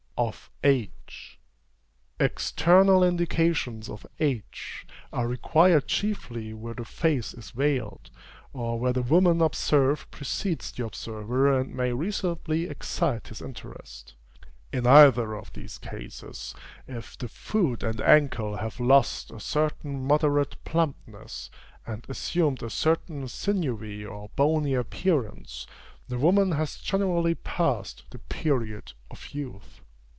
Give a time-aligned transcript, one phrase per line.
[0.17, 1.39] OF AGE.
[2.19, 8.11] External indications of age are required chiefly where the face is veiled,
[8.53, 14.13] or where the woman observed precedes the observer and may reasonably excite his interest.
[14.71, 16.53] In either of these cases,
[16.87, 21.49] if the foot and ankle have lost a certain moderate plumpness,
[21.87, 25.65] and assumed a certain sinewy or bony appearance,
[26.07, 29.81] the woman has generally passed the period of youth.